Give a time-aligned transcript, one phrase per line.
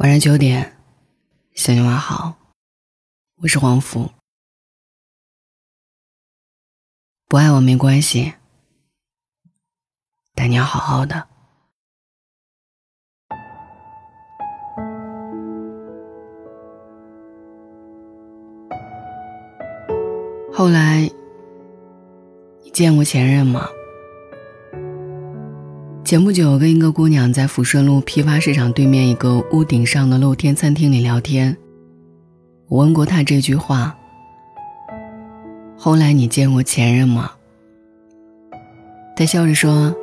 [0.00, 0.78] 晚上九点，
[1.52, 2.34] 向你问好，
[3.42, 4.10] 我是黄福。
[7.28, 8.32] 不爱我没关系，
[10.34, 11.28] 但你要好好的。
[20.50, 21.10] 后来，
[22.64, 23.68] 你见过前任吗？
[26.02, 31.56] 前不久，跟一个姑娘在抚顺路批发市场对面一个屋顶上的露天餐厅里聊天。
[32.68, 33.94] 我问过她这句话
[35.78, 37.30] ：“后来你见过前任吗？”
[39.14, 39.94] 她笑着说：“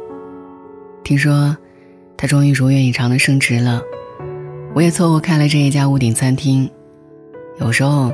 [1.03, 1.57] 听说
[2.16, 3.81] 他终于如愿以偿的升职了，
[4.73, 6.69] 我也凑合开了这一家屋顶餐厅。
[7.59, 8.13] 有时候，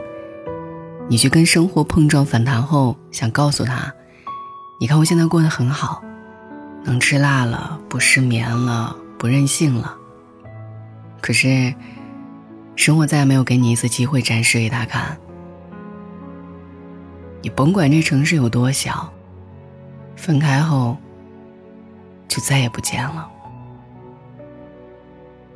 [1.07, 3.93] 你去跟生活碰撞反弹后，想告诉他：
[4.81, 6.01] 你看我现在过得很好。”
[6.83, 9.97] 能吃辣了，不失眠了，不任性了。
[11.21, 11.73] 可是，
[12.75, 15.17] 生活再也没有给你一次机会展示给他看。
[17.41, 19.11] 你甭管这城市有多小，
[20.15, 20.97] 分开后
[22.27, 23.29] 就再也不见了。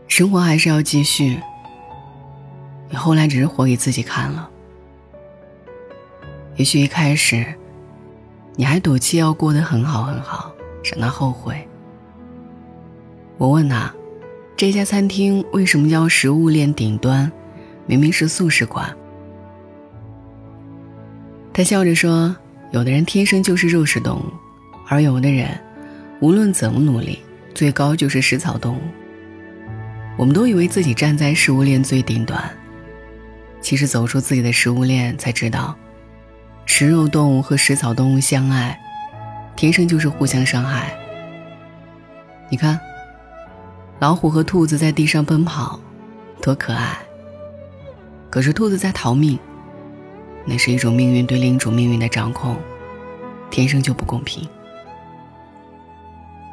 [0.07, 1.39] 生活还是要继续。
[2.89, 4.49] 你后来只是活给自己看了。
[6.55, 7.53] 也许一开始，
[8.55, 10.53] 你还赌气要过得很好很好。
[10.88, 11.67] 省得后悔。
[13.38, 13.93] 我问他，
[14.55, 17.30] 这家餐厅为什么叫食物链顶端？
[17.85, 18.95] 明明是素食馆。
[21.52, 22.33] 他笑着说
[22.71, 24.31] ：“有的人天生就是肉食动物，
[24.88, 25.59] 而有的人，
[26.21, 27.19] 无论怎么努力，
[27.53, 28.81] 最高就是食草动物。
[30.17, 32.41] 我们都以为自己站在食物链最顶端，
[33.59, 35.75] 其实走出自己的食物链，才知道，
[36.65, 38.80] 食肉动物和食草动物相爱。”
[39.58, 40.95] 天生就是互相伤害。
[42.47, 42.80] 你看，
[43.97, 45.80] 老虎和兔子在地上奔跑，
[46.44, 46.95] 多可爱。
[48.30, 49.38] 可是兔子在逃命，
[50.45, 52.55] 那是一种命运对另一种命运的掌控，
[53.49, 54.48] 天生就不公平。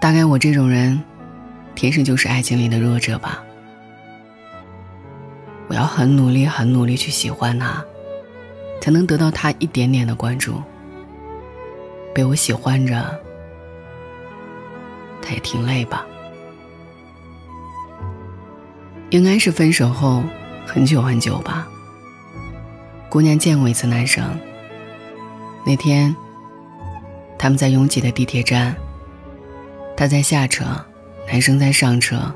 [0.00, 0.98] 大概我这种人，
[1.74, 3.44] 天生就是爱情里的弱者吧。
[5.68, 7.84] 我要很努力、很努力去喜欢他，
[8.80, 10.62] 才能得到他一点点的关注。
[12.14, 13.20] 被我喜欢着，
[15.20, 16.06] 他也挺累吧？
[19.10, 20.22] 应该是分手后
[20.64, 21.66] 很久很久吧。
[23.08, 24.24] 姑娘见过一次男生。
[25.66, 26.14] 那天，
[27.38, 28.74] 他们在拥挤的地铁站，
[29.96, 30.64] 他在下车，
[31.26, 32.32] 男生在上车。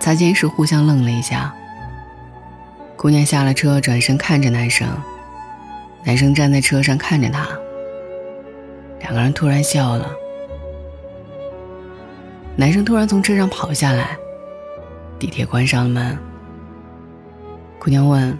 [0.00, 1.54] 擦肩时互相愣了一下。
[2.96, 4.88] 姑娘下了车，转身看着男生，
[6.04, 7.46] 男生站在车上看着她。
[9.04, 10.10] 两个人突然笑了，
[12.56, 14.16] 男生突然从车上跑下来，
[15.18, 16.18] 地铁关上了门。
[17.78, 18.36] 姑娘问：“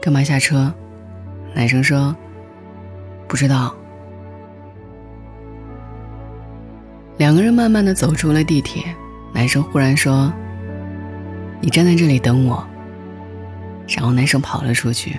[0.00, 0.72] 干嘛下车？”
[1.52, 2.14] 男生说
[3.26, 3.74] ：“不知道。”
[7.18, 8.84] 两个人慢慢的走出了地铁，
[9.34, 10.32] 男生忽然说
[11.60, 12.64] ：“你站在这里等我。”
[13.88, 15.18] 然后男生跑了出去。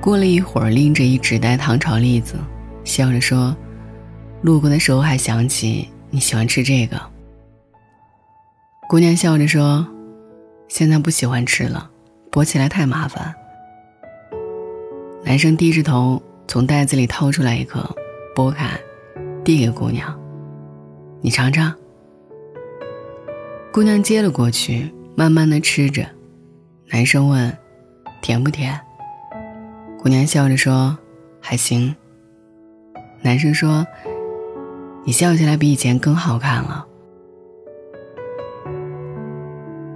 [0.00, 2.36] 过了一会儿，拎着一纸袋糖炒栗子。
[2.84, 3.56] 笑着说
[4.42, 7.00] ：“路过的时候还想起你喜欢吃这个。”
[8.88, 9.86] 姑娘笑着说
[10.68, 11.90] ：“现在不喜欢吃了，
[12.30, 13.34] 剥起来太麻烦。”
[15.24, 17.88] 男生低着头从袋子里掏出来一颗，
[18.34, 18.78] 剥开，
[19.44, 20.20] 递给姑娘
[21.22, 21.74] ：“你尝尝。”
[23.72, 26.04] 姑娘接了过去，慢慢的吃着。
[26.90, 27.56] 男生问
[28.20, 28.78] ：“甜不甜？”
[30.02, 30.98] 姑娘笑着说
[31.40, 31.94] ：“还行。”
[33.22, 33.86] 男生说
[35.06, 36.86] ：“你笑起来比以前更好看了。”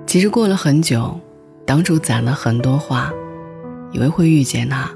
[0.06, 1.18] 其实过了很久，
[1.66, 3.10] 当初攒了很多话，
[3.90, 4.88] 以为会遇见他，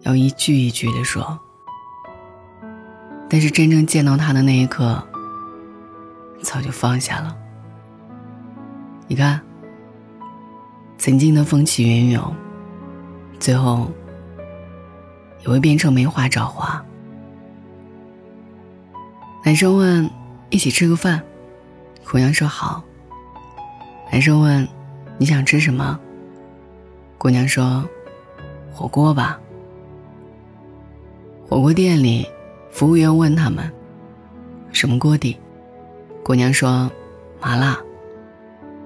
[0.00, 1.38] 要一句一句的说。
[3.28, 5.02] 但是真正见到他的那一刻，
[6.42, 7.36] 早就放下了。
[9.06, 9.40] 你看，
[10.98, 12.34] 曾经的风起云涌，
[13.38, 13.90] 最后
[15.40, 16.84] 也会变成没话找话。
[19.44, 20.08] 男生问
[20.50, 21.20] ：“一起吃个饭？”
[22.08, 22.82] 姑娘说：“好。”
[24.12, 24.66] 男生问
[25.18, 25.98] ：“你想吃什么？”
[27.18, 27.84] 姑娘说
[28.72, 29.40] ：“火锅吧。”
[31.48, 32.26] 火锅店里，
[32.70, 33.68] 服务员问他们
[34.72, 35.36] ：“什么锅底？”
[36.22, 36.88] 姑娘说
[37.42, 37.76] ：“麻辣。”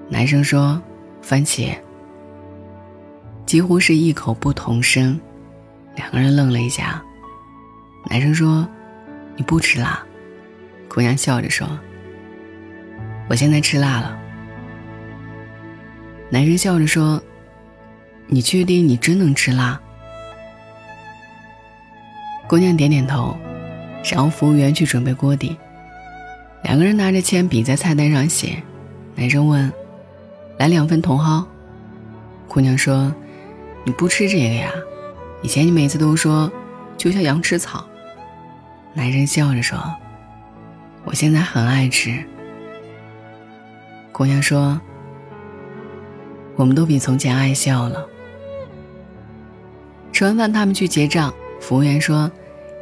[0.09, 0.81] 男生说
[1.21, 1.77] ：“番茄。”
[3.45, 5.19] 几乎是异口不同声，
[5.95, 7.01] 两个人愣了一下。
[8.09, 8.67] 男生说
[9.37, 10.03] ：“你不吃辣？”
[10.89, 11.67] 姑娘笑着说
[13.29, 14.17] ：“我现在吃辣了，
[16.29, 17.21] 男生笑着说
[18.27, 19.79] ：“你确定你真能吃辣？”
[22.47, 23.37] 姑娘点点头，
[24.09, 25.55] 然后服务员去准备锅底。
[26.63, 28.61] 两个人拿着铅笔在菜单上写。
[29.15, 29.71] 男生问
[30.57, 31.45] ：“来两份茼蒿。”
[32.47, 33.13] 姑娘说
[33.83, 34.71] ：“你不吃这个呀？
[35.43, 36.51] 以前你每次都说，
[36.97, 37.85] 就像羊吃草。”
[38.95, 39.77] 男生笑着说
[41.07, 42.23] ：“我现在很爱吃。”
[44.11, 44.79] 姑娘说
[46.57, 48.05] ：“我们都比从前爱笑了。”
[50.11, 51.33] 吃完饭，他们去结账。
[51.61, 52.29] 服务员说：“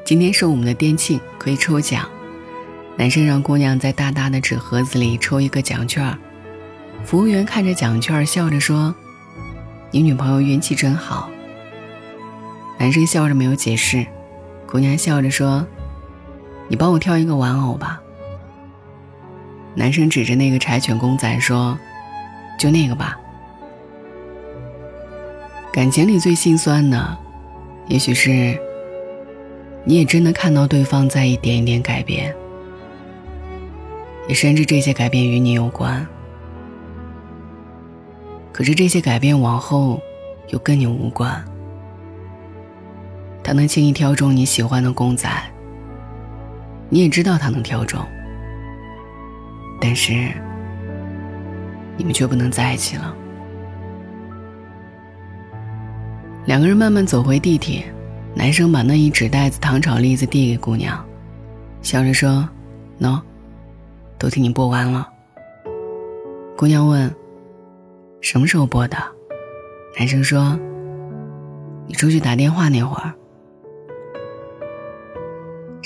[0.06, 2.10] 今天是我们的店庆，可以抽奖。”
[2.98, 6.18] 男生让姑娘在大大的纸盒子里抽一个奖券。
[7.04, 8.96] 服务员看着奖券，笑着说
[9.92, 11.30] ：“你女朋友运气真好。”
[12.80, 14.06] 男生笑着没有解释。
[14.66, 15.68] 姑娘笑着说
[16.70, 18.02] ：“你帮我挑一个玩偶吧。”
[19.76, 21.78] 男生指着那个柴犬公仔说
[22.58, 23.20] ：“就那个吧。”
[25.74, 27.18] 感情里最心酸的，
[27.88, 28.58] 也许是
[29.84, 32.34] 你也真的看到对方在一点一点改变，
[34.30, 36.08] 也深知这些改变与你有关。
[38.54, 40.00] 可是这些改变往后，
[40.48, 41.44] 又跟你无关。
[43.44, 45.30] 他能轻易挑中你喜欢的公仔，
[46.88, 48.00] 你也知道他能挑中。
[49.80, 50.32] 但是，
[51.98, 53.16] 你们却不能在一起了。
[56.46, 57.86] 两个人慢慢走回地铁，
[58.34, 61.04] 男生把那一纸袋子糖炒栗子递给姑娘，
[61.82, 62.48] 笑着说
[63.00, 63.20] ：“喏，
[64.18, 65.08] 都替你剥完了。”
[66.56, 67.14] 姑娘问
[68.22, 68.98] ：“什么时候剥的？”
[69.98, 70.58] 男生说
[71.88, 73.14] ：“你出去打电话那会儿。”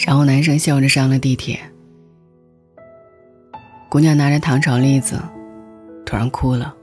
[0.05, 1.59] 然后男生笑着上了地铁。
[3.89, 5.19] 姑娘拿着糖炒栗子，
[6.05, 6.75] 突然哭了。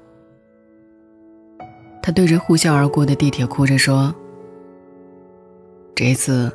[2.03, 4.12] 她对着呼啸而过的地铁哭着说
[5.94, 6.53] ：“这一次，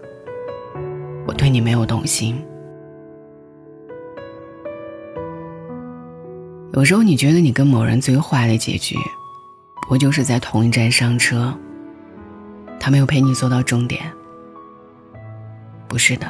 [1.25, 2.37] 我对你没有动心。
[6.73, 8.97] 有时候你觉得你跟某人最坏的结局，
[9.87, 11.57] 不就是在同一站上车，
[12.77, 14.01] 他没有陪你坐到终点。
[15.87, 16.29] 不是的，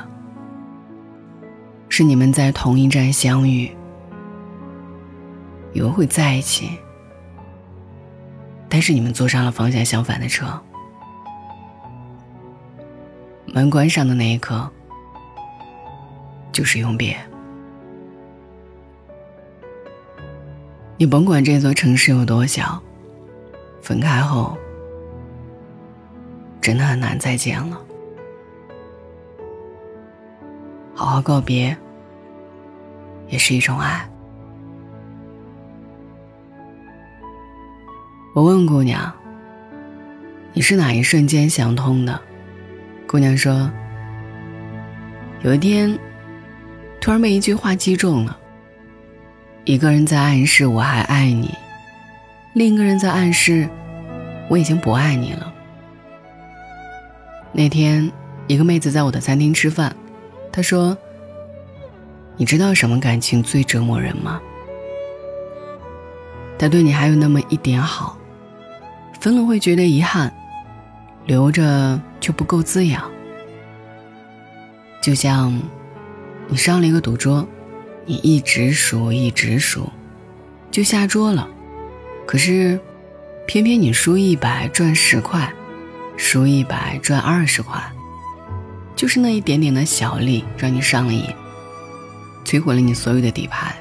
[1.90, 3.68] 是你们在同一站相遇。”
[5.74, 6.78] 以为会在一起，
[8.68, 10.46] 但是你们坐上了方向相反的车。
[13.46, 14.70] 门关上的那一刻，
[16.52, 17.18] 就是永别。
[20.98, 22.82] 你甭管这座城市有多小，
[23.82, 24.58] 分开后，
[26.62, 27.82] 真的很难再见了。
[30.94, 31.76] 好好告别，
[33.28, 34.08] 也是一种爱。
[38.34, 39.12] 我问姑娘
[40.54, 42.18] ：“你是哪一瞬间想通的？”
[43.06, 43.70] 姑娘说
[45.44, 46.00] ：“有一天，
[47.02, 48.38] 突然被一句话击中了。
[49.66, 51.54] 一个人在暗示我还爱你，
[52.54, 53.68] 另一个人在暗示
[54.48, 55.54] 我已经不爱你了。”
[57.52, 58.10] 那天，
[58.48, 59.94] 一个妹子在我的餐厅吃饭，
[60.54, 60.98] 她说
[62.38, 64.40] ：“你知道什么感情最折磨人吗？
[66.58, 68.18] 他对你还有那么一点好。”
[69.22, 70.34] 分了会觉得遗憾，
[71.28, 73.08] 留着却不够滋养。
[75.00, 75.62] 就像
[76.48, 77.48] 你上了一个赌桌，
[78.04, 79.88] 你一直输一直输，
[80.72, 81.48] 就下桌了。
[82.26, 82.80] 可是，
[83.46, 85.54] 偏偏你输一百赚十块，
[86.18, 87.80] 输一百赚二十块，
[88.96, 91.24] 就是那一点点的小利让你上了瘾，
[92.44, 93.76] 摧毁了你所有的底牌。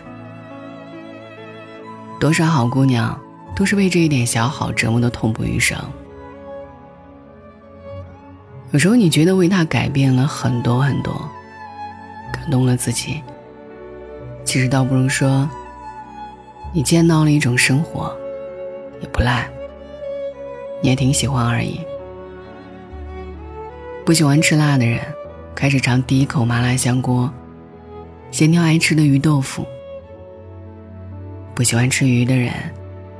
[2.20, 3.18] 多少好姑娘。
[3.60, 5.76] 都是为这一点小好折磨的痛不欲生。
[8.70, 11.12] 有时候你觉得为他改变了很多很多，
[12.32, 13.20] 感动了自己，
[14.46, 15.46] 其实倒不如说，
[16.72, 18.16] 你见到了一种生活，
[19.02, 19.46] 也不赖，
[20.80, 21.80] 你也挺喜欢而已。
[24.06, 25.02] 不喜欢吃辣的人，
[25.54, 27.30] 开始尝第一口麻辣香锅，
[28.30, 29.66] 咸挑爱吃的鱼豆腐。
[31.54, 32.54] 不喜欢吃鱼的人。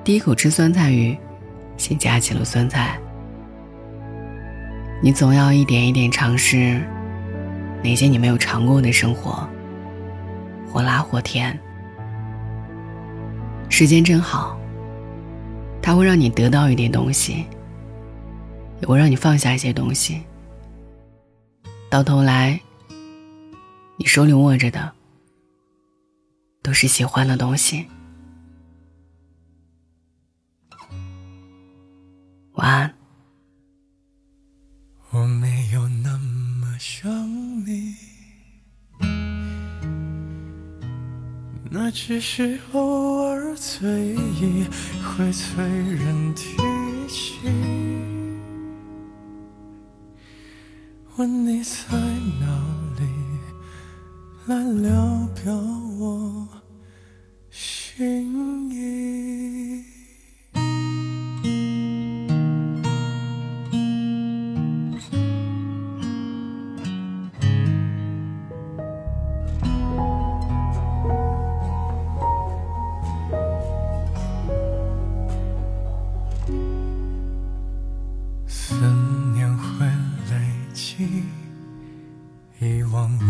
[0.02, 1.16] 第一口吃酸菜鱼，
[1.76, 2.98] 先夹起了酸菜。
[5.02, 6.80] 你总要一点一点尝试
[7.82, 9.46] 那些你没有尝过的生活，
[10.70, 11.58] 或辣或甜。
[13.68, 14.58] 时间真好，
[15.82, 17.44] 它会让你得到一点东西，
[18.80, 20.22] 也会让你放下一些东西。
[21.90, 22.58] 到头来，
[23.96, 24.92] 你手里握着的
[26.62, 27.86] 都是喜欢的东西。
[42.10, 44.66] 只是偶尔醉意
[45.00, 46.56] 会催人提
[47.06, 47.36] 起。
[51.14, 51.96] 问你在
[52.40, 52.46] 哪
[52.98, 53.06] 里，
[54.46, 55.54] 来聊表
[56.00, 56.48] 我
[57.48, 59.69] 心意。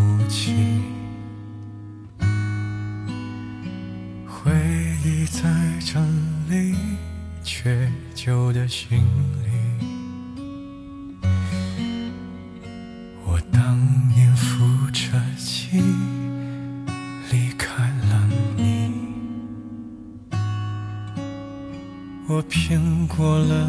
[0.00, 0.82] 母亲。
[4.26, 4.50] 回
[5.04, 5.42] 忆在
[5.80, 6.02] 整
[6.48, 6.74] 理
[7.42, 8.98] 缺旧的行
[9.44, 9.50] 李。
[13.26, 13.78] 我当
[14.08, 15.82] 年扶着记，
[17.30, 18.94] 离开了你。
[22.26, 23.68] 我骗过了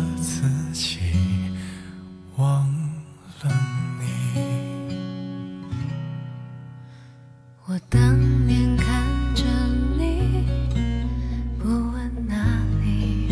[7.73, 8.01] 我当
[8.45, 8.85] 年看
[9.33, 9.45] 着
[9.97, 10.43] 你，
[11.57, 12.35] 不问哪
[12.83, 13.29] 里，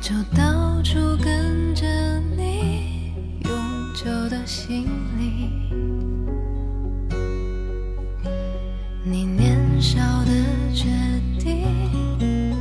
[0.00, 1.86] 就到处跟着
[2.36, 3.12] 你，
[3.44, 3.52] 永
[3.94, 4.84] 久的行
[5.16, 5.50] 李。
[9.04, 10.32] 你年少的
[10.74, 10.88] 决
[11.38, 12.56] 定，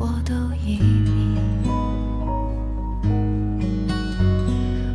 [0.00, 0.34] 我都
[0.66, 1.38] 依你。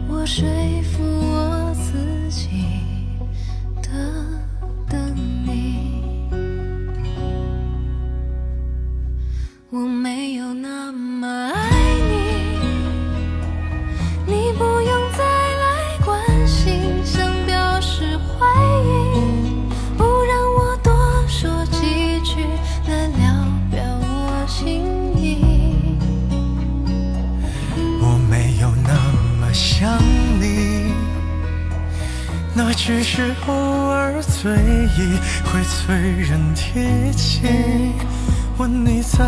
[0.09, 0.45] 我说
[32.61, 37.39] 那只是偶尔醉意会催人提起。
[38.57, 39.23] 问你在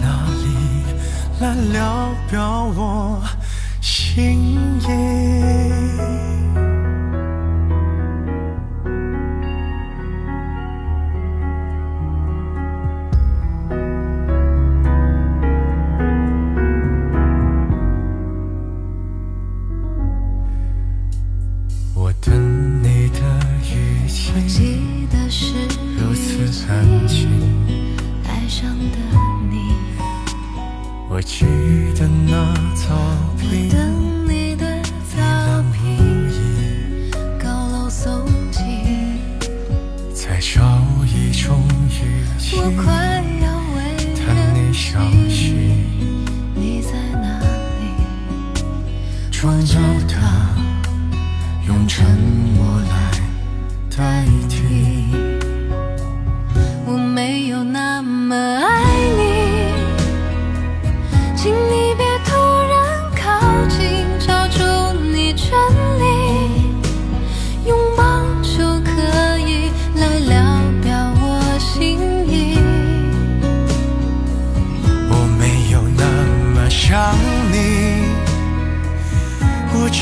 [0.00, 0.84] 哪里，
[1.40, 3.20] 来聊表我
[3.80, 6.35] 心意。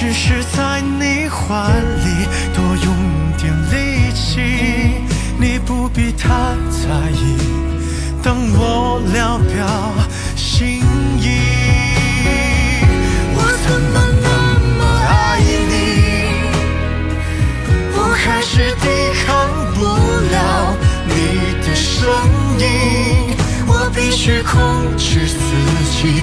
[0.07, 2.95] 只是在你怀里多用
[3.39, 4.39] 点力气，
[5.39, 6.29] 你不必太
[6.69, 7.39] 在意，
[8.23, 9.67] 当我聊表
[10.37, 10.83] 心
[11.19, 11.41] 意。
[13.35, 14.29] 我怎么那
[14.77, 15.73] 么爱你？
[17.97, 18.85] 我还是抵
[19.25, 19.81] 抗不
[20.35, 20.37] 了
[21.09, 21.13] 你
[21.67, 22.05] 的声
[22.59, 22.63] 音，
[23.67, 25.39] 我必须控制自
[25.97, 26.23] 己，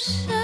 [0.00, 0.39] ocean.